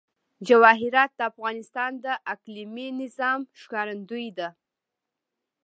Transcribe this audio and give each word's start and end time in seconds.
جواهرات 0.47 1.11
د 1.15 1.21
افغانستان 1.31 1.91
د 2.05 2.07
اقلیمي 2.33 2.87
نظام 3.01 3.39
ښکارندوی 3.61 4.27
ده. 4.37 4.49